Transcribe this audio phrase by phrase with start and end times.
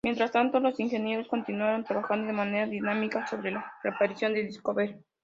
[0.03, 4.95] Mientras tanto, los ingenieros continuaron trabajando de manera dinámica sobre la reparación del Discovery.